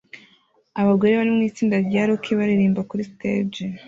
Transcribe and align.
Abagore 0.81 1.11
bari 1.19 1.31
mu 1.35 1.41
itsinda 1.49 1.75
rya 1.87 2.03
rock 2.09 2.25
baririmbira 2.39 2.87
kuri 2.89 3.07
stage 3.11 3.61